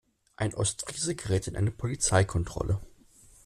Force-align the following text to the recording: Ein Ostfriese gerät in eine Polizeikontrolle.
Ein 0.35 0.55
Ostfriese 0.55 1.13
gerät 1.13 1.45
in 1.45 1.55
eine 1.55 1.69
Polizeikontrolle. 1.69 2.79